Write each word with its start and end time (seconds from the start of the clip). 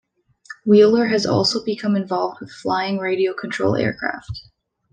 Wheeler 0.65 1.05
has 1.09 1.27
also 1.27 1.63
become 1.63 1.95
involved 1.95 2.39
with 2.41 2.51
flying 2.51 2.97
radio 2.97 3.35
control 3.35 3.75
aircraft. 3.75 4.41